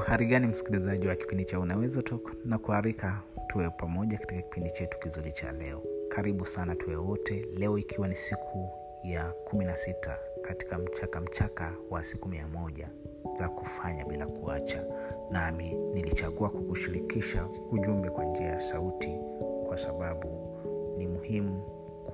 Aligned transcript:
uhari 0.00 0.26
gani 0.26 0.46
msikilizaji 0.46 1.08
wa 1.08 1.16
kipindi 1.16 1.44
cha 1.44 1.60
unaweza 1.60 2.02
tok 2.02 2.32
na 2.44 2.58
kuharika 2.58 3.20
tuwe 3.48 3.70
pamoja 3.70 4.18
katika 4.18 4.42
kipindi 4.42 4.70
chetu 4.70 4.98
kizuri 4.98 5.32
cha 5.32 5.52
leo. 5.52 5.82
Karibu 6.08 6.46
sana 6.46 6.74
tuwe 6.76 6.96
wote. 6.96 7.46
Leo 7.58 7.78
ikiwa 7.78 8.08
ni 8.08 8.16
siku 8.16 8.68
ya 9.04 9.32
kumi 9.44 9.64
na 9.64 9.76
sita 9.76 10.18
katika 10.42 10.78
mchaka 10.78 11.20
mchaka 11.20 11.72
wa 11.90 12.04
siku 12.04 12.28
mia 12.28 12.48
moja 12.48 12.88
za 13.38 13.48
kufanya 13.48 14.04
bila 14.04 14.26
kuacha. 14.26 14.84
Nami 15.30 15.74
nilichagua 15.94 16.50
kukushirikisha 16.50 17.46
ujumbe 17.72 18.10
kwa 18.10 18.24
njia 18.24 18.46
ya 18.46 18.60
sauti 18.60 19.10
kwa 19.68 19.78
sababu 19.78 20.28
ni 20.98 21.06
muhimu 21.06 21.62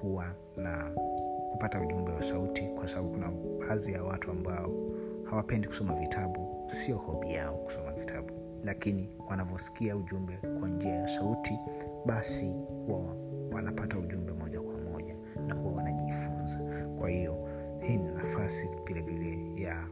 kuwa 0.00 0.24
na 0.56 0.90
kupata 1.52 1.80
ujumbe 1.80 2.12
wa 2.12 2.22
sauti 2.24 2.62
kwa 2.62 2.88
sababu 2.88 3.08
kuna 3.10 3.30
baadhi 3.68 3.92
ya 3.92 4.02
watu 4.04 4.30
ambao 4.30 4.70
hawapendi 5.30 5.68
kusoma 5.68 5.94
vitabu 5.94 6.66
sio 6.72 6.96
hobi 6.96 7.32
yao 7.34 7.56
kusoma 7.56 7.92
vitabu. 7.92 8.30
Lakini 8.64 9.08
wanavyosikia 9.30 9.96
ujumbe 9.96 10.38
kwa 10.60 10.68
njia 10.68 10.94
ya 10.94 11.08
sauti 11.08 11.58
basi 12.06 12.52
huwa 12.86 13.16
wanapata 13.52 13.98
ujumbe 13.98 14.32
moja 14.32 14.60
kwa 14.60 14.74
moja 14.92 15.14
na 15.48 15.54
huwa 15.54 15.72
wanajifunza. 15.72 16.58
Kwa 16.98 17.10
hiyo 17.10 17.34
hii 17.86 17.96
ni 17.96 18.04
nafasi 18.14 18.68
vilevile 18.86 19.62
ya 19.62 19.86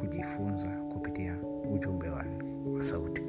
kujifunza 0.00 0.68
kupitia 0.92 1.36
ujumbe 1.74 2.08
wa, 2.08 2.24
wa 2.76 2.84
sauti. 2.84 3.22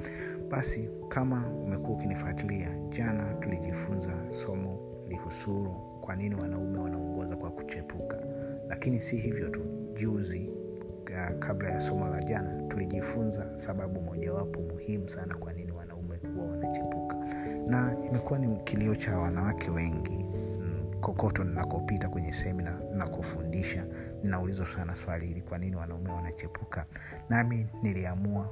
Basi 0.51 0.89
kama 1.09 1.47
umekuwa 1.65 1.97
ukinifuatilia 1.97 2.69
jana 2.97 3.33
tulijifunza 3.33 4.13
somo 4.45 4.79
lihusuru 5.09 5.75
kwa 6.01 6.15
nini 6.15 6.35
wanaume 6.35 6.79
wanaongoza 6.79 7.35
kwa 7.35 7.49
kuchepuka. 7.51 8.17
Lakini 8.67 9.01
si 9.01 9.17
hivyo 9.17 9.49
tu 9.49 9.59
juzi 9.99 10.49
uh, 11.17 11.39
kabla 11.39 11.69
ya 11.69 11.81
somo 11.81 12.07
la 12.09 12.23
jana 12.23 12.67
tulijifunza 12.67 13.59
sababu 13.59 14.01
mojawapo 14.01 14.59
muhimu 14.61 15.09
sana 15.09 15.35
kwa 15.35 15.53
nini 15.53 15.71
wanaume 15.71 16.17
huwa 16.35 16.45
wanachepuka. 16.51 17.15
Na 17.67 17.95
imekuwa 18.09 18.39
ni 18.39 18.55
kilio 18.63 18.95
cha 18.95 19.17
wanawake 19.19 19.69
wengi 19.71 20.25
kokoto 21.01 21.43
ninakopita 21.43 22.09
kwenye 22.09 22.33
semina 22.33 22.79
nakofundisha 22.95 23.85
ninaulizwa 24.23 24.65
sana 24.65 24.95
swali 24.95 25.27
hili 25.27 25.41
kwa 25.41 25.57
nini 25.57 25.75
wanaume 25.75 26.09
wanachepuka? 26.11 26.85
Nami 27.29 27.67
niliamua 27.83 28.49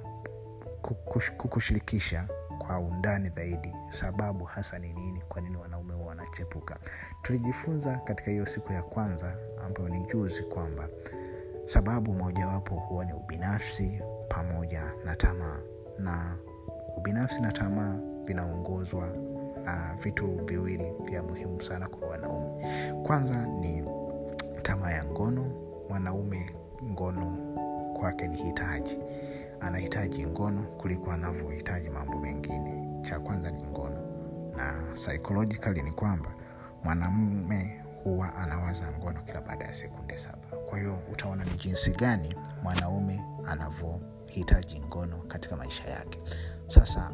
kukushirikisha 1.38 2.28
kwa 2.58 2.80
undani 2.80 3.30
zaidi 3.30 3.72
sababu 3.90 4.44
hasa 4.44 4.80
ni 4.80 4.94
nini 4.94 5.22
kwa 5.30 5.42
nini 5.42 5.58
wanaume 5.58 5.94
huwa 5.94 6.08
wanachepuka. 6.08 6.78
Tulijifunza 7.22 7.98
katika 8.06 8.32
hiyo 8.32 8.46
siku 8.46 8.74
ya 8.74 8.82
kwanza 8.84 9.36
ambayo 9.66 9.90
ni 9.90 10.06
juzi 10.06 10.44
kwamba 10.44 10.88
sababu 11.66 12.14
mojawapo 12.14 12.76
huwa 12.76 13.06
ni 13.06 13.14
ubinafsi 13.14 14.02
pamoja 14.30 14.82
na 15.06 15.16
tamaa. 15.16 15.60
Na 16.00 16.36
ubinafsi 16.98 17.42
na 17.42 17.52
tamaa 17.52 17.96
vinaongozwa 18.26 19.08
na 19.66 19.96
vitu 20.04 20.28
viwili 20.28 20.92
vya 21.06 21.24
muhimu 21.24 21.64
sana 21.64 21.88
kwa 21.90 22.08
wanaume. 22.10 22.64
Kwanza 23.08 23.46
ni 23.46 23.84
tamaa 24.64 24.92
ya 24.92 25.06
ngono. 25.06 25.52
Mwanaume 25.90 26.50
ngono 26.84 27.38
kwake 28.00 28.28
ni 28.28 28.38
hitaji. 28.44 28.98
Anahitaji 29.62 30.26
ngono 30.26 30.62
kuliko 30.64 31.12
anavyohitaji 31.12 31.90
mambo 31.90 32.20
mengine. 32.20 33.02
Cha 33.10 33.20
kwanza 33.20 33.52
ni 33.52 33.64
ngono. 33.64 33.98
Na 34.58 34.84
psychologically 34.96 35.82
ni 35.82 35.92
kwamba 35.92 36.30
mwanamume 36.84 37.82
huwa 38.06 38.36
anawaza 38.36 38.92
ngono 39.00 39.20
kila 39.26 39.42
baada 39.42 39.66
ya 39.66 39.74
sekunde 39.74 40.18
saba. 40.18 40.38
Kwa 40.70 40.80
hiyo 40.80 41.00
utaona 41.14 41.44
ni 41.46 41.52
jinsi 41.52 41.92
gani 41.92 42.36
mwanaume 42.64 43.22
anavyohitaji 43.48 44.80
ngono 44.80 45.18
katika 45.28 45.56
maisha 45.56 45.84
yake. 45.90 46.20
Sasa 46.68 47.12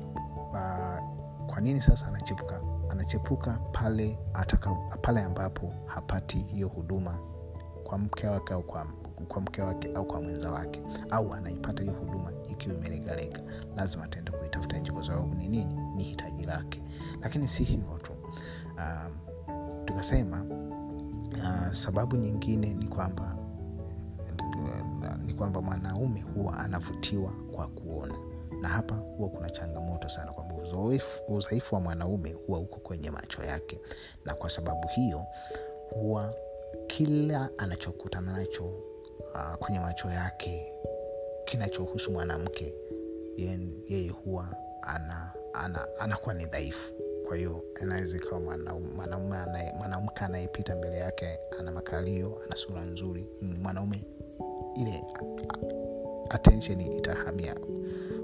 uh, 0.51 1.21
kwa 1.49 1.61
nini 1.61 1.81
sasa 1.81 2.07
anachepuka? 2.07 2.61
Anachepuka 2.91 3.59
pale 3.73 4.17
ataka, 4.33 4.69
pale 5.01 5.21
ambapo 5.21 5.73
hapati 5.85 6.37
hiyo 6.37 6.67
huduma 6.67 7.17
kwa 7.83 7.97
mke 7.97 8.27
wake 8.27 8.53
au 8.53 8.63
kwa, 8.63 8.87
kwa 9.27 9.41
mke 9.41 9.61
wake 9.61 9.91
au 9.95 10.05
kwa 10.05 10.21
mwenza 10.21 10.51
wake. 10.51 10.81
Au 11.11 11.33
anaipata 11.33 11.81
hiyo 11.83 11.93
huduma 11.93 12.31
ikiwa 12.51 12.75
imelegalega 12.75 13.39
lazima 13.75 14.03
ataenda 14.03 14.31
kuitafuta 14.31 14.77
nje 14.77 14.91
kwa 14.91 15.03
sababu 15.05 15.35
ni 15.35 15.47
nini? 15.47 15.79
Ni 15.95 16.03
hitaji 16.03 16.45
lake. 16.45 16.81
Lakini 17.21 17.47
si 17.47 17.63
hivyo 17.63 17.97
tu. 18.03 18.11
Um, 18.77 19.31
tukasema 19.85 20.45
uh, 21.37 21.73
sababu 21.73 22.15
nyingine 22.15 22.73
ni 22.73 22.85
kwamba 22.87 23.35
ni 25.25 25.33
kwamba 25.33 25.61
mwanaume 25.61 26.21
huwa 26.21 26.57
anavutiwa 26.57 27.31
kwa 27.55 27.67
kuona. 27.67 28.15
Na 28.61 28.67
hapa 28.69 28.95
huwa 28.95 29.29
kuna 29.29 29.49
changamoto 29.49 30.09
sana 30.09 30.31
kwamba 30.33 30.55
udhaifu 31.27 31.75
wa 31.75 31.81
mwanaume 31.81 32.33
huwa 32.33 32.59
uko 32.59 32.79
kwenye 32.79 33.11
macho 33.11 33.43
yake. 33.43 33.79
Na 34.25 34.33
kwa 34.33 34.49
sababu 34.49 34.87
hiyo 34.87 35.25
huwa 35.89 36.33
kila 36.87 37.49
anachokutana 37.57 38.31
nacho 38.33 38.65
uh, 39.33 39.55
kwenye 39.59 39.79
macho 39.79 40.09
yake 40.11 40.71
kinachohusu 41.45 42.11
mwanamke 42.11 42.73
yeye 43.89 44.09
huwa 44.09 44.47
ana, 44.81 45.31
ana, 45.53 45.87
anakuwa 45.99 46.35
ni 46.35 46.45
dhaifu 46.45 46.91
kwa 47.31 47.37
hiyo 47.37 47.61
anaweza 47.81 48.17
ikawa 48.17 48.41
mwanamke 49.77 50.19
anayepita 50.19 50.75
mbele 50.75 50.97
yake 50.97 51.37
ana 51.59 51.71
makalio 51.71 52.37
ana 52.45 52.55
sura 52.55 52.81
nzuri 52.85 53.25
mwanaume 53.61 54.01
ile 54.77 55.03
attention 56.29 56.81
itahamia 56.81 57.55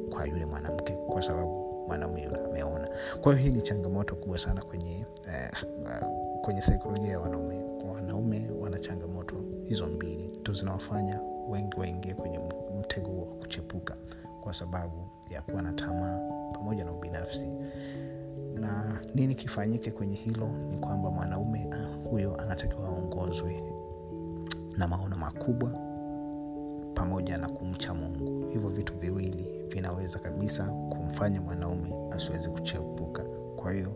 kwa 0.09 0.25
yule 0.25 0.45
mwanamke 0.45 0.93
kwa 0.93 1.21
sababu 1.23 1.85
mwanaume 1.87 2.23
yule 2.23 2.37
ameona. 2.45 2.87
Kwa 3.21 3.33
hiyo 3.35 3.45
hii 3.45 3.57
ni 3.57 3.61
changamoto 3.61 4.15
kubwa 4.15 4.37
sana 4.37 4.61
kwenye 4.61 5.05
eh, 5.27 5.51
kwenye 6.41 6.61
saikolojia 6.61 7.11
ya 7.11 7.19
wanaume. 7.19 7.61
Wanaume 7.93 8.49
wana 8.61 8.79
changamoto 8.79 9.35
hizo 9.69 9.87
mbili. 9.87 10.39
Tu 10.43 10.53
zinawafanya 10.53 11.19
wengi 11.49 11.79
waingie 11.79 12.13
kwenye 12.13 12.39
mtego 12.79 13.21
wa 13.21 13.25
kuchepuka 13.39 13.95
kwa 14.43 14.53
sababu 14.53 15.09
ya 15.29 15.41
kuwa 15.41 15.61
na 15.61 15.73
tamaa 15.73 16.19
pamoja 16.53 16.85
na 16.85 16.91
ubinafsi 16.91 17.47
na 18.57 19.01
nini 19.15 19.35
kifanyike 19.35 19.91
kwenye 19.91 20.15
hilo 20.15 20.47
ni 20.71 20.77
kwamba 20.77 21.11
mwanaume 21.11 21.65
uh, 21.69 22.09
huyo 22.11 22.35
anatakiwa 22.41 22.87
aongozwe 22.87 23.63
na 24.77 24.87
maono 24.87 25.17
makubwa 25.17 25.71
pamoja 26.95 27.37
na 27.37 27.49
kumcha 27.49 27.93
mungu. 27.93 28.49
Hivyo 28.53 28.69
vitu 28.69 28.93
viwili 28.93 29.45
vinaweza 29.69 30.19
kabisa 30.19 30.63
kumfanya 30.63 31.41
mwanaume 31.41 31.93
asiwezi 32.11 32.49
kuchepuka. 32.49 33.23
Kwa 33.55 33.71
hiyo 33.73 33.91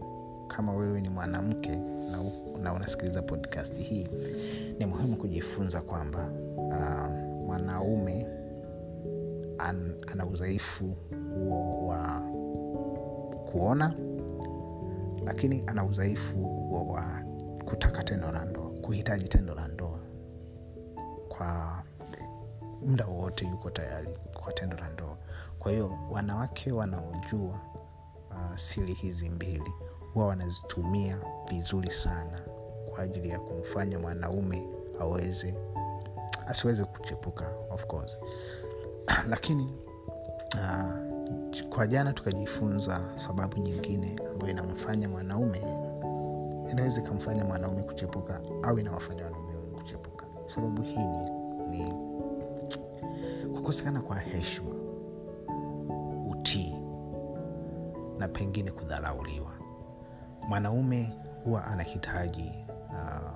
kama 0.47 0.73
wewe 0.73 1.01
ni 1.01 1.09
mwanamke 1.09 1.75
na, 2.11 2.23
na 2.61 2.73
unasikiliza 2.73 3.21
podcast 3.21 3.73
hii 3.75 4.07
ni 4.79 4.85
muhimu 4.85 5.17
kujifunza 5.17 5.81
kwamba 5.81 6.29
uh, 6.57 7.11
mwanaume 7.45 8.27
an, 9.57 9.93
ana 10.11 10.25
udhaifu 10.25 10.95
huo 11.35 11.87
wa 11.87 12.21
kuona 13.51 13.93
lakini 15.31 15.63
ana 15.67 15.85
udhaifu 15.85 16.37
huo 16.37 16.87
wa 16.93 17.23
kutaka 17.65 18.03
tendo 18.03 18.31
la 18.31 18.45
ndoa 18.45 18.71
kuhitaji 18.81 19.27
tendo 19.27 19.55
la 19.55 19.67
ndoa. 19.67 19.99
Kwa 21.29 21.83
muda 22.85 23.05
wowote 23.05 23.45
yuko 23.45 23.69
tayari 23.69 24.07
kwa 24.33 24.53
tendo 24.53 24.77
la 24.77 24.89
ndoa. 24.89 25.17
Kwa 25.59 25.71
hiyo 25.71 25.97
wanawake 26.11 26.71
wanaojua 26.71 27.59
uh, 28.29 28.57
siri 28.57 28.93
hizi 28.93 29.29
mbili 29.29 29.71
huwa 30.13 30.27
wanazitumia 30.27 31.17
vizuri 31.49 31.91
sana 31.91 32.39
kwa 32.89 33.03
ajili 33.03 33.29
ya 33.29 33.39
kumfanya 33.39 33.99
mwanaume 33.99 34.63
aweze 35.01 35.53
asiweze 36.47 36.83
kuchepuka 36.83 37.47
of 37.69 37.85
course. 37.85 38.17
Lakini 39.31 39.63
uh, 40.55 41.10
kwa 41.69 41.87
jana 41.87 42.13
tukajifunza 42.13 43.01
sababu 43.15 43.57
nyingine 43.57 44.15
ambayo 44.33 44.51
inamfanya 44.51 45.09
mwanaume 45.09 45.61
inaweza 46.71 47.01
ikamfanya 47.01 47.45
mwanaume 47.45 47.83
kuchepuka 47.83 48.39
au 48.63 48.79
inawafanya 48.79 49.23
wanaume 49.23 49.53
kuchepuka. 49.77 50.25
Sababu 50.47 50.81
hii 50.81 50.97
ni, 51.69 51.83
ni 51.83 51.93
kukosekana 53.55 54.01
kwa 54.01 54.19
heshima 54.19 54.71
utii 56.31 56.75
na 58.19 58.27
pengine 58.27 58.71
kudharauliwa 58.71 59.51
mwanaume 60.47 61.13
huwa 61.43 61.65
anahitaji 61.65 62.51
uh, 62.89 63.31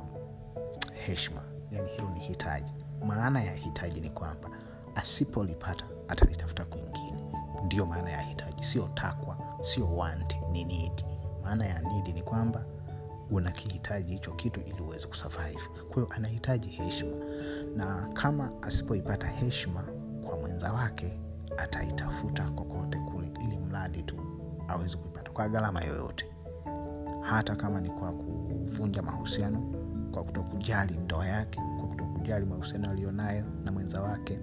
heshima. 0.94 1.42
Yani 1.72 1.88
hilo 1.88 2.10
ni 2.10 2.20
hitaji. 2.20 2.72
Maana 3.08 3.44
ya 3.44 3.54
hitaji 3.54 4.00
ni 4.02 4.10
kwamba 4.10 4.50
asipolipata 4.96 5.86
atalitafuta 6.08 6.66
kwingine 6.66 7.15
ndiyo 7.66 7.86
maana 7.86 8.10
ya 8.10 8.22
hitaji. 8.22 8.64
Sio 8.64 8.90
takwa 8.96 9.38
sio 9.64 9.96
want 9.98 10.36
ni 10.52 10.64
need. 10.64 11.04
Maana 11.44 11.66
ya 11.66 11.80
need 11.82 12.16
ni 12.16 12.22
kwamba 12.22 12.66
unakihitaji 13.32 14.14
hicho 14.14 14.32
kitu 14.32 14.60
ili 14.62 14.82
uweze 14.82 15.08
kusurvive. 15.08 15.60
Kwa 15.88 15.96
hiyo 15.96 16.08
anahitaji 16.16 16.68
heshima. 16.68 17.16
Na 17.76 18.10
kama 18.14 18.52
asipoipata 18.62 19.28
heshima 19.28 19.84
kwa 20.28 20.38
mwenza 20.38 20.72
wake 20.74 21.20
ataitafuta 21.58 22.44
kokote 22.44 22.98
kule 22.98 23.28
ili 23.44 23.58
mradi 23.58 24.04
tu 24.04 24.16
aweze 24.68 24.98
kuipata 24.98 25.32
kwa 25.32 25.50
gharama 25.50 25.82
yoyote. 25.84 26.26
Hata 27.22 27.56
kama 27.56 27.82
ni 27.82 27.90
kwa 27.90 28.12
kuvunja 28.12 29.02
mahusiano 29.02 29.62
kwa 30.12 30.24
kutokujali 30.24 30.94
ndoa 30.98 31.28
yake 31.28 31.60
kwa 31.80 31.88
kutokujali 31.88 32.46
mahusiano 32.46 32.90
aliyonayo 32.92 33.46
na 33.64 33.72
mwenza 33.72 34.02
wake 34.02 34.40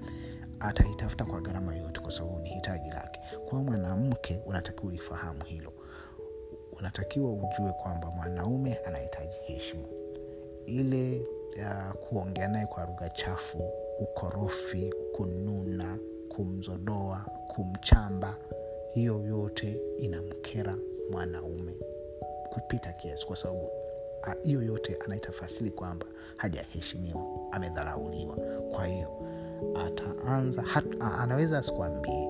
ataitafuta 0.60 1.24
kwa 1.24 1.40
gharama 1.40 1.74
yoyote 1.74 2.00
kwa 2.00 2.12
sababu 2.12 2.38
ni 2.38 2.48
hitaji 2.48 2.88
lake 2.88 3.11
kwa 3.36 3.62
mwanamke 3.62 4.40
unatakiwa 4.46 4.84
ulifahamu 4.86 5.44
hilo. 5.44 5.72
Unatakiwa 6.78 7.32
ujue 7.32 7.72
kwamba 7.82 8.10
mwanaume 8.10 8.74
anahitaji 8.86 9.36
heshima. 9.46 9.84
Ile 10.66 11.20
uh, 11.56 11.92
kuongea 12.08 12.48
naye 12.48 12.66
kwa 12.66 12.86
lugha 12.86 13.10
chafu 13.10 13.70
ukorofi 14.00 14.94
kununa 15.16 15.98
kumzodoa 16.28 17.26
kumchamba 17.48 18.36
hiyo 18.94 19.22
yote 19.26 19.80
inamkera 19.98 20.76
mwanaume 21.10 21.72
kupita 22.50 22.92
kiasi 22.92 23.26
kwa 23.26 23.36
sababu 23.36 23.68
hiyo 24.44 24.62
yote 24.62 24.96
anaitafasiri 25.04 25.70
kwamba 25.70 26.06
hajaheshimiwa 26.36 27.22
amedharauliwa. 27.52 28.36
Kwa 28.74 28.86
hiyo 28.86 29.08
ataanza 29.86 30.62
hat, 30.62 30.84
anaweza 31.00 31.58
asikwambie 31.58 32.28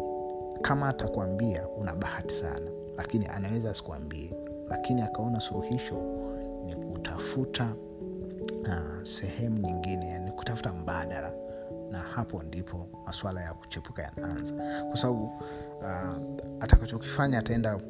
kama 0.63 0.89
atakwambia 0.89 1.69
una 1.69 1.95
bahati 1.95 2.35
sana. 2.35 2.71
Lakini 2.97 3.27
anaweza 3.27 3.71
asikuambie. 3.71 4.31
Lakini 4.71 5.03
akaona 5.03 5.41
suluhisho 5.41 5.95
ni 6.67 6.75
kutafuta 6.93 7.75
uh, 8.63 9.05
sehemu 9.05 9.59
nyingine 9.59 10.09
yani 10.09 10.31
kutafuta 10.31 10.73
mbadala. 10.73 11.33
Na 11.91 11.99
hapo 11.99 12.43
ndipo 12.43 12.87
masuala 13.07 13.41
ya 13.43 13.55
kuchepuka 13.55 14.03
yanaanza. 14.03 14.55
Kwa 14.89 14.97
sababu 14.97 15.25
uh, 15.25 16.63
atakachokifanya 16.63 17.39
ataenda 17.39 17.81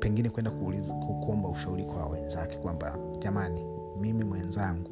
pengine 0.00 0.30
kwenda 0.30 0.50
kuomba 1.24 1.48
ushauri 1.48 1.84
kwa 1.84 2.06
wenzake 2.06 2.56
kwamba 2.56 2.98
jamani 3.22 3.60
mimi 4.00 4.24
mwenzangu 4.24 4.90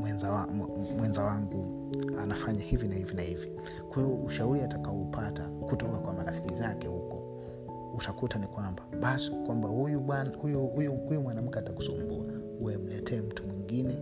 mwenza, 0.00 0.30
wa, 0.30 0.46
mwenza 0.96 1.22
wangu 1.22 1.83
anafanya 2.22 2.60
hivi 2.64 2.88
na 2.88 2.94
hivi 2.94 3.14
na 3.14 3.22
hivi. 3.22 3.48
Kwa 3.92 4.02
hiyo 4.02 4.16
ushauri 4.16 4.60
atakaoupata 4.60 5.48
kutoka 5.48 5.98
kwa 5.98 6.12
marafiki 6.12 6.54
zake 6.54 6.86
huko 6.88 7.34
utakuta 7.98 8.38
ni 8.38 8.46
kwamba 8.46 8.82
basi 9.00 9.30
kwamba 9.30 9.68
huyu 9.68 10.00
mwanamke 11.20 11.58
atakusumbua. 11.58 12.24
Uwe 12.60 12.76
mletee 12.76 13.20
mtu 13.20 13.46
mwingine 13.46 13.94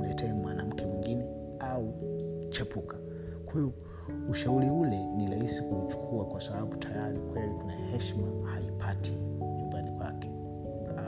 mletee 0.00 0.32
mwanamke 0.32 0.86
mwingine 0.86 1.24
au 1.60 1.92
chepuka. 2.50 2.96
Kwa 3.44 3.52
hiyo 3.54 3.72
ushauri 4.30 4.70
ule 4.70 5.04
ni 5.16 5.30
rahisi 5.30 5.62
kuuchukua 5.62 6.24
kwa 6.24 6.40
sababu 6.40 6.76
tayari 6.76 7.18
kweli 7.18 7.52
kuna 7.60 7.72
heshima 7.72 8.50
haipati 8.50 9.10
nyumbani 9.10 9.98
kwake 9.98 10.28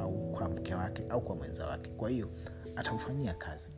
au 0.00 0.12
kwa 0.33 0.49
mke 0.49 0.75
wake 0.75 1.03
au 1.11 1.21
kwa 1.21 1.37
mwenza 1.37 1.67
wake. 1.67 1.91
Kwa 1.97 2.11
hiyo 2.11 2.29
ataufanyia 2.77 3.35
kazi. 3.35 3.71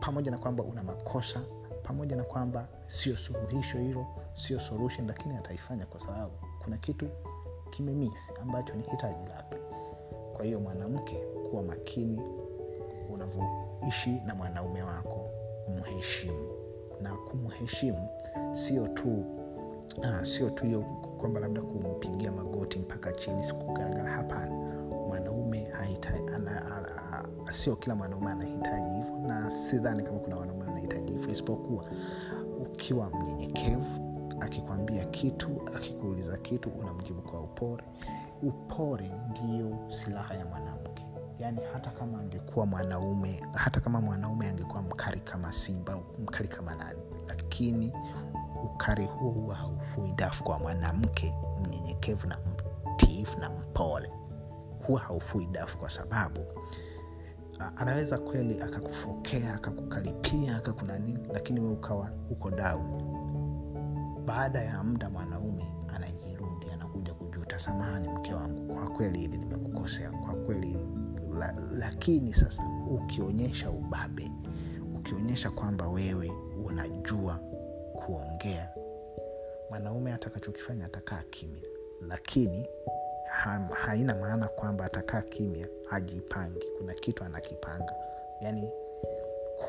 Pamoja 0.00 0.30
na 0.30 0.38
kwamba 0.38 0.62
una 0.64 0.82
makosa 0.82 1.40
pamoja 1.82 2.16
na 2.16 2.22
kwamba 2.24 2.68
sio 2.88 3.16
suluhisho 3.16 3.78
hilo 3.78 4.06
sio 4.36 4.60
solution 4.60 5.06
lakini 5.06 5.36
ataifanya 5.36 5.86
kwa 5.86 6.00
sababu 6.00 6.32
kuna 6.64 6.76
kitu 6.76 7.08
kimemisi 7.70 8.32
ambacho 8.42 8.74
ni 8.74 8.82
hitaji 8.82 9.28
lake. 9.28 9.56
Kwa 10.36 10.44
hiyo 10.44 10.60
mwanamke 10.60 11.16
kuwa 11.50 11.62
makini 11.62 12.20
unavyoishi 13.12 14.10
na 14.26 14.34
mwanaume 14.34 14.82
wako 14.82 15.30
mheshimu 15.80 16.48
na 17.02 17.16
kumheshimu 17.16 18.08
sio 18.54 18.88
tu 18.88 19.24
ah, 20.02 20.24
sio 20.24 20.50
tu 20.50 20.64
hiyo 20.64 20.84
kwamba 21.20 21.40
labda 21.40 21.62
kumpigia 21.62 22.32
magoti 22.32 22.78
mpaka 22.78 23.12
chini 23.12 23.44
sikugaragara 23.44 24.10
hapana. 24.10 24.52
Mwanaume 25.08 25.42
sio 27.52 27.76
kila 27.76 27.94
mwanaume 27.94 28.30
anahitaji 28.32 28.94
hivyo 28.94 29.18
na 29.28 29.50
sidhani 29.50 30.02
kama 30.02 30.18
kuna 30.18 30.36
wanaume 30.36 30.61
isipokuwa 31.32 31.84
ukiwa 32.60 33.10
mnyenyekevu 33.10 33.86
akikwambia 34.40 35.04
kitu 35.04 35.48
akikuuliza 35.76 36.36
kitu 36.36 36.70
unamjibu 36.70 37.22
kwa 37.22 37.40
upore 37.40 37.84
upore 38.42 39.10
ndio 39.30 39.78
silaha 39.90 40.34
ya 40.34 40.46
mwanamke. 40.46 41.02
Yaani 41.40 41.58
hata 41.72 41.90
kama 41.90 42.18
angekuwa 42.20 42.66
mwanaume 42.66 43.42
hata 43.54 43.80
kama 43.80 44.00
mwanaume 44.00 44.48
angekuwa 44.48 44.82
mkari 44.82 45.20
kama 45.20 45.52
simba 45.52 45.98
mkari 46.18 46.48
kama 46.48 46.74
nani 46.74 47.00
lakini 47.28 47.92
ukari 48.64 49.06
huo 49.06 49.30
huwa 49.30 49.54
haufui 49.54 50.12
dafu 50.12 50.44
kwa 50.44 50.58
mwanamke 50.58 51.32
mnyenyekevu 51.62 52.26
na 52.26 52.38
mtiifu 52.94 53.40
na 53.40 53.50
mpole. 53.50 54.10
Huwa 54.86 55.00
haufui 55.00 55.46
dafu 55.46 55.78
kwa 55.78 55.90
sababu 55.90 56.40
anaweza 57.76 58.18
kweli 58.18 58.60
akakufokea 58.62 59.54
akakukaripia 59.54 60.56
akakunanini 60.56 61.26
lakini 61.32 61.60
we 61.60 61.68
ukawa 61.68 62.10
uko 62.30 62.50
dau. 62.50 62.80
baada 64.26 64.62
ya 64.62 64.82
muda 64.82 65.10
mwanaume 65.10 65.64
anajirudi 65.94 66.70
anakuja 66.74 67.14
kujuta 67.14 67.58
samahani 67.58 68.08
mke 68.08 68.34
wangu 68.34 68.74
kwa 68.74 68.86
kweli 68.86 69.18
hili 69.18 69.38
nimekukosea 69.38 70.10
kwa 70.10 70.34
kweli 70.34 70.76
la, 71.38 71.54
lakini 71.78 72.34
sasa 72.34 72.62
ukionyesha 72.90 73.70
ubabe 73.70 74.30
ukionyesha 74.98 75.50
kwamba 75.50 75.88
wewe 75.88 76.32
unajua 76.64 77.38
kuongea 78.06 78.68
mwanaume 79.70 80.12
atakachokifanya 80.12 80.86
atakaa 80.86 81.22
kimya 81.30 81.62
lakini 82.08 82.66
ha, 83.32 83.68
haina 83.72 84.14
maana 84.14 84.48
kwamba 84.48 84.84
atakaa 84.84 85.20
kimya 85.22 85.66
ajipange 85.90 86.60
kuna 86.78 86.94
kitu 86.94 87.24
anakipanga. 87.24 87.92
Yani 88.42 88.70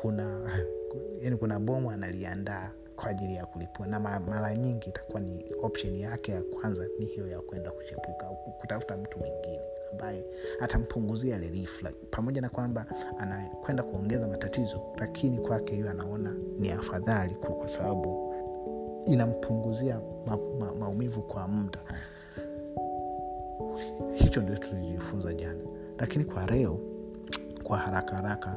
kuna 0.00 0.50
yani 1.22 1.36
kuna 1.36 1.60
bomu 1.60 1.90
analiandaa 1.90 2.70
kwa 2.96 3.06
ajili 3.06 3.34
ya 3.34 3.46
kulipua. 3.46 3.86
Na 3.86 4.00
mara 4.00 4.56
nyingi 4.56 4.88
itakuwa 4.90 5.20
ni 5.20 5.44
option 5.62 5.94
yake 6.00 6.32
ya 6.32 6.42
kwanza 6.42 6.86
ni 6.98 7.04
hiyo 7.06 7.28
ya 7.28 7.40
kwenda 7.40 7.70
kuchepuka 7.70 8.26
kutafuta 8.60 8.96
mtu 8.96 9.18
mwingine 9.18 9.60
ambaye 9.92 10.24
atampunguzia 10.60 11.38
relief. 11.38 11.82
Pamoja 12.10 12.40
na 12.40 12.48
kwamba 12.48 12.86
anakwenda 13.18 13.82
kuongeza 13.82 14.28
matatizo 14.28 14.80
lakini 14.98 15.38
kwake 15.38 15.74
hiyo 15.74 15.90
anaona 15.90 16.34
ni 16.58 16.70
afadhali 16.70 17.34
kwa 17.34 17.68
sababu 17.68 18.34
inampunguzia 19.06 20.00
ma, 20.26 20.38
ma, 20.58 20.74
maumivu 20.74 21.22
kwa 21.22 21.48
muda 21.48 21.78
hicho 24.34 24.42
ndio 24.46 24.56
tulijifunza 24.56 25.34
jana. 25.34 25.60
Lakini 25.98 26.24
kwa 26.24 26.46
leo 26.46 26.78
kwa 27.62 27.78
haraka 27.78 28.16
haraka 28.16 28.56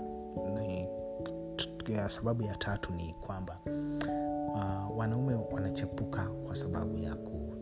ya 1.88 2.10
sababu 2.10 2.44
ya 2.44 2.56
tatu 2.56 2.94
ni 2.94 3.16
kwamba 3.26 3.58
uh, 3.66 4.98
wanaume 4.98 5.36
wanachepuka 5.52 6.30
kwa 6.48 6.56
sababu 6.56 6.98
ya 6.98 7.16
ku 7.16 7.54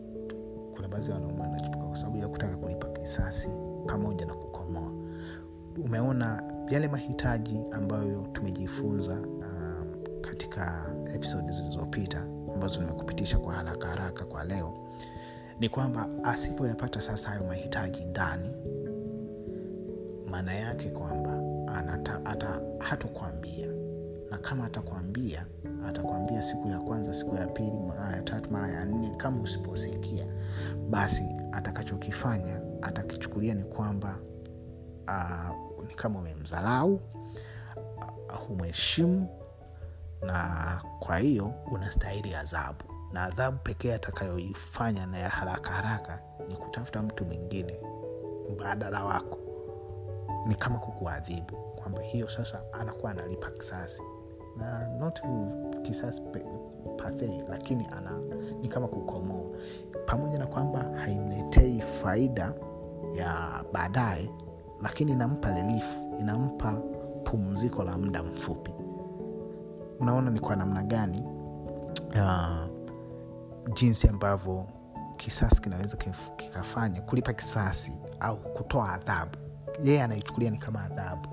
kuna 0.74 0.88
baadhi 0.88 1.08
ya 1.10 1.14
wanaume 1.14 1.40
wanachepuka 1.40 1.86
kwa 1.86 1.96
sababu 1.96 2.16
ya 2.18 2.28
kutaka 2.28 2.56
kulipa 2.56 2.88
kisasi 2.88 3.48
pamoja 3.86 4.26
na 4.26 4.34
kukomoa. 4.34 4.92
Umeona 5.84 6.42
yale 6.70 6.88
mahitaji 6.88 7.58
ambayo 7.72 8.26
tumejifunza 8.32 9.12
uh, 9.20 9.86
katika 10.20 10.86
episodi 11.14 11.52
zilizopita 11.52 12.26
ambazo 12.54 12.80
nimekupitisha 12.80 13.38
kwa 13.38 13.54
haraka 13.54 13.88
haraka 13.88 14.24
kwa 14.24 14.44
leo 14.44 14.85
ni 15.60 15.68
kwamba 15.68 16.08
asipoyapata 16.24 17.00
sasa 17.00 17.28
hayo 17.28 17.44
mahitaji 17.44 18.04
ndani 18.04 18.50
maana 20.30 20.54
yake 20.54 20.90
kwamba 20.90 21.26
hatokwambia 22.88 23.66
na 24.30 24.38
kama 24.38 24.64
atakwambia 24.66 25.46
atakwambia 25.88 26.42
siku 26.42 26.68
ya 26.68 26.78
kwanza 26.78 27.14
siku 27.14 27.36
ya 27.36 27.46
pili 27.46 27.80
mara 27.88 28.16
ya 28.16 28.22
tatu 28.22 28.50
mara 28.50 28.68
ya 28.68 28.84
nne 28.84 29.16
kama 29.16 29.40
usiposikia 29.42 30.26
basi 30.90 31.24
atakachokifanya 31.52 32.60
atakichukulia 32.82 33.54
ni 33.54 33.64
kwamba 33.64 34.18
uh, 35.08 35.84
ni 35.88 35.94
kama 35.94 36.18
umemdharau 36.18 36.94
uh, 36.94 38.38
humheshimu 38.48 39.28
na 40.26 40.80
kwa 41.00 41.18
hiyo 41.18 41.52
unastahili 41.72 42.34
adhabu 42.34 42.84
na 43.16 43.22
adhabu 43.24 43.58
pekee 43.64 43.94
atakayoifanya 43.94 45.06
na 45.06 45.18
ya 45.18 45.28
haraka 45.28 45.70
haraka 45.70 46.18
ni 46.48 46.56
kutafuta 46.56 47.02
mtu 47.02 47.24
mwingine 47.24 47.74
mbadala 48.54 49.04
wako. 49.04 49.38
Ni 50.46 50.54
kama 50.54 50.78
kukuadhibu 50.78 51.56
kwamba 51.76 52.00
hiyo 52.00 52.28
sasa 52.30 52.60
anakuwa 52.80 53.10
analipa 53.12 53.50
kisasi. 53.50 54.02
Na 54.58 54.88
not 54.98 55.20
kisasi 55.86 56.20
pathe 56.98 57.44
lakini 57.48 57.86
ana 57.96 58.18
ni 58.62 58.68
kama 58.68 58.88
kukomoa. 58.88 59.58
Pamoja 60.06 60.38
na 60.38 60.46
kwamba 60.46 60.78
haimletei 60.82 61.80
faida 61.80 62.52
ya 63.14 63.64
baadaye 63.72 64.30
lakini 64.82 65.12
inampa 65.12 65.54
relief 65.54 65.86
inampa 66.20 66.82
pumziko 67.24 67.84
la 67.84 67.98
muda 67.98 68.22
mfupi. 68.22 68.70
Unaona 70.00 70.30
ni 70.30 70.40
kwa 70.40 70.56
namna 70.56 70.82
gani 70.82 71.22
uh, 72.14 72.65
jinsi 73.74 74.08
ambavyo 74.08 74.66
kisasi 75.16 75.60
kinaweza 75.62 75.96
kikafanya 76.36 77.00
kulipa 77.00 77.32
kisasi 77.32 77.92
au 78.20 78.36
kutoa 78.36 78.92
adhabu. 78.92 79.36
Yeye 79.84 80.02
anaichukulia 80.02 80.50
ni 80.50 80.58
kama 80.58 80.84
adhabu. 80.84 81.28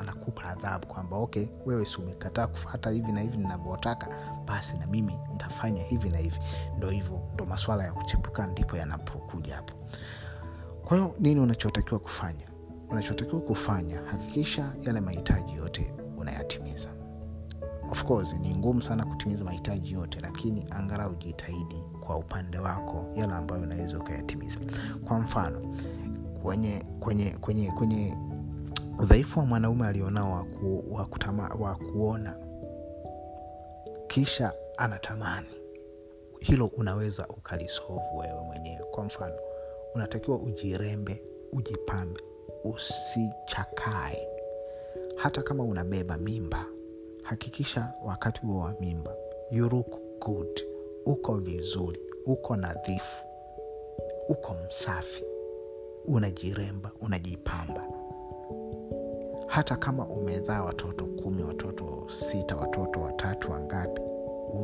Anakupa 0.00 0.42
adhabu 0.44 0.86
kwamba 0.86 1.16
okay 1.16 1.46
wewe 1.66 1.86
si 1.86 1.96
umekataa 2.00 2.46
kufata 2.46 2.90
hivi 2.90 3.12
na 3.12 3.20
hivi 3.20 3.36
ninavyotaka 3.36 4.06
basi 4.46 4.76
na 4.76 4.86
mimi 4.86 5.14
nitafanya 5.32 5.82
hivi 5.82 6.08
na 6.08 6.18
hivi. 6.18 6.38
Ndo 6.76 6.90
hivyo 6.90 7.20
ndo 7.34 7.44
maswala 7.46 7.84
ya 7.84 7.92
kuchepuka 7.92 8.46
ndipo 8.46 8.76
yanapokuja 8.76 9.56
hapo. 9.56 9.74
Kwa 10.84 10.96
hiyo 10.96 11.14
nini 11.18 11.40
unachotakiwa 11.40 12.00
kufanya? 12.00 12.46
Unachotakiwa 12.90 13.40
kufanya 13.40 14.00
hakikisha 14.10 14.72
yale 14.82 15.00
mahitaji 15.00 15.54
yote 15.54 15.94
unayatimiza 16.18 16.88
of 17.90 18.04
course 18.04 18.32
ni 18.40 18.54
ngumu 18.54 18.82
sana 18.82 19.04
kutimiza 19.04 19.44
mahitaji 19.44 19.92
yote 19.92 20.18
lakini 20.20 20.64
angalau 20.70 21.14
jitahidi 21.14 21.76
kwa 22.06 22.16
upande 22.16 22.58
wako 22.58 23.06
yale 23.16 23.32
ambayo 23.32 23.62
unaweza 23.62 23.98
ukayatimiza. 23.98 24.60
Kwa 25.08 25.18
mfano 25.18 25.76
kwenye 26.42 26.82
kwenye 27.00 27.30
kwenye 27.30 27.70
kwenye 27.70 28.14
udhaifu 28.98 29.38
wa 29.40 29.46
mwanaume 29.46 29.86
alionao 29.86 30.32
wa, 30.32 30.44
ku, 30.44 30.84
wa, 30.90 31.04
kutama, 31.04 31.48
wa 31.48 31.74
kuona 31.74 32.34
kisha 34.08 34.52
anatamani 34.76 35.46
hilo 36.40 36.66
unaweza 36.66 37.26
ukalisovu 37.28 38.18
wewe 38.18 38.40
mwenyewe. 38.46 38.84
Kwa 38.90 39.04
mfano 39.04 39.34
unatakiwa 39.94 40.36
ujirembe 40.36 41.22
ujipambe 41.52 42.20
usichakae. 42.64 44.26
Hata 45.16 45.42
kama 45.42 45.64
unabeba 45.64 46.16
mimba 46.18 46.64
hakikisha 47.28 47.92
wakati 48.04 48.40
huo 48.40 48.60
wa 48.60 48.74
mimba 48.80 49.10
you 49.50 49.84
good. 50.20 50.62
Uko 51.06 51.36
vizuri 51.36 52.00
uko 52.26 52.56
nadhifu 52.56 53.24
uko 54.28 54.54
msafi 54.68 55.22
unajiremba 56.06 56.90
unajipamba. 57.00 57.82
Hata 59.46 59.76
kama 59.76 60.06
umezaa 60.06 60.62
watoto 60.62 61.04
kumi 61.04 61.42
watoto 61.42 62.06
sita 62.10 62.56
watoto 62.56 63.00
watatu 63.00 63.52
wangapi 63.52 64.00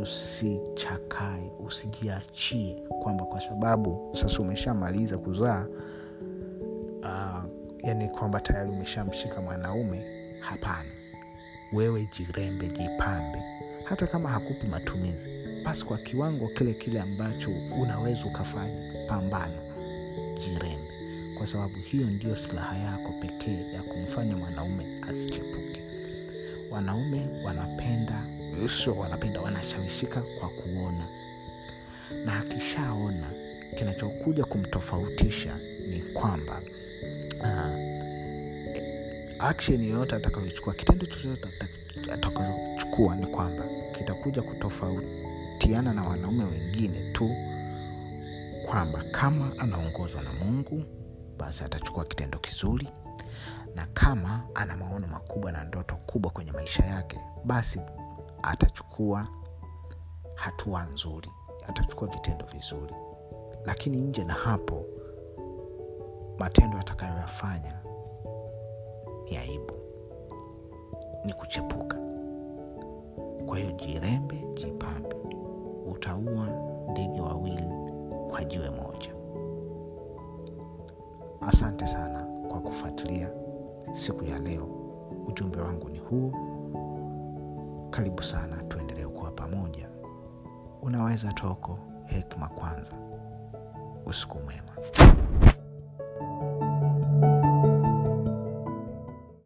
usichakae 0.03 1.51
usijiachie 1.67 2.77
kwamba 3.03 3.25
kwa 3.25 3.41
sababu 3.41 4.17
sasa 4.21 4.39
umeshamaliza 4.41 5.19
kuzaa 5.19 5.67
uh, 7.01 7.45
yani 7.83 8.09
kwamba 8.09 8.41
tayari 8.41 8.71
umeshamshika 8.71 9.41
mwanaume 9.41 10.05
hapana 10.41 10.94
wewe 11.75 12.09
jirembe 12.19 12.67
jipambe. 12.67 13.39
Hata 13.85 14.07
kama 14.07 14.29
hakupi 14.29 14.67
matumizi 14.67 15.29
basi 15.65 15.85
kwa 15.85 15.99
kiwango 15.99 16.49
kile 16.49 16.73
kile 16.75 17.01
ambacho 17.01 17.51
unaweza 17.81 18.25
ukafanya 18.25 19.07
pambana 19.09 19.59
jirembe. 20.41 20.91
Kwa 21.39 21.47
sababu 21.47 21.75
hiyo 21.75 22.07
ndiyo 22.07 22.37
silaha 22.37 22.77
yako 22.79 23.13
pekee 23.23 23.73
ya 23.75 23.83
kumfanya 23.83 24.37
mwanaume 24.37 24.85
asichepuke. 25.11 25.81
Wanaume 26.71 27.27
wanapenda 27.45 28.25
sio 28.85 28.95
wanapenda 28.97 29.41
wanashawishika 29.41 30.23
kwa 30.41 30.49
kuona. 30.49 31.07
Na 32.25 32.39
akishaona 32.39 33.31
kinachokuja 33.79 34.45
kumtofautisha 34.45 35.57
ni 35.91 36.01
kwamba 36.01 36.61
uh, 37.41 37.94
action 39.49 39.83
yoyote 39.85 40.17
atakayochukua 40.17 40.75
kitendo 40.75 41.07
chochote 41.07 41.49
atakayochukua 42.13 43.17
ni 43.17 43.27
kwamba 43.27 43.65
kitakuja 43.99 44.43
kutofautiana 44.43 45.93
na 45.95 46.05
wanaume 46.05 46.45
wengine 46.45 47.13
tu 47.13 47.31
kwamba 48.67 49.05
kama 49.11 49.53
anaongozwa 49.59 50.23
na 50.23 50.33
mungu 50.33 50.83
basi 51.39 51.65
atachukua 51.65 52.05
kitendo 52.05 52.39
kizuri. 52.39 52.89
Na 53.75 53.87
kama 53.87 54.43
ana 54.55 54.77
maono 54.77 55.07
makubwa 55.07 55.53
na 55.53 55.65
ndoto 55.65 55.95
kubwa 55.97 56.31
kwenye 56.31 56.53
maisha 56.53 56.87
yake 56.87 57.19
basi 57.45 57.81
atachukua 58.43 59.29
hatua 60.35 60.83
nzuri 60.85 61.29
atachukua 61.69 62.09
vitendo 62.09 62.47
vizuri. 62.47 62.95
Lakini 63.67 63.97
nje 63.97 64.25
na 64.25 64.35
hapo 64.35 64.85
matendo 66.39 66.79
atakayoyafanya 66.79 67.84
ni 69.31 69.37
aibu 69.37 69.73
ni 71.25 71.33
kuchepuka. 71.33 71.97
Kwa 73.47 73.59
hiyo 73.59 73.73
jirembe 73.73 74.45
jipambe. 74.55 75.15
Utaua 75.93 76.47
ndege 76.91 77.21
wawili 77.21 77.65
kwa 78.31 78.45
jiwe 78.45 78.71
moja. 78.71 79.11
Asante 81.41 81.87
sana 81.87 82.27
kwa 82.51 82.61
kufuatilia 82.61 83.31
siku 83.93 84.25
ya 84.25 84.39
leo. 84.39 84.69
Ujumbe 85.29 85.61
wangu 85.61 85.89
ni 85.89 85.99
huu 85.99 86.33
karibu 87.91 88.23
sana 88.23 88.57
tuendelee 88.69 89.07
kuwa 89.07 89.31
pamoja. 89.31 89.89
Unaweza 90.83 91.33
toko 91.33 91.79
hekima 92.07 92.49
kwanza. 92.49 92.93
Usiku 94.07 94.39
mwema 94.39 94.73